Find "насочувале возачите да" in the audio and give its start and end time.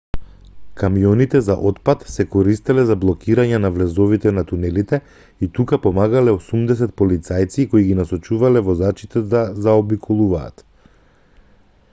8.03-9.45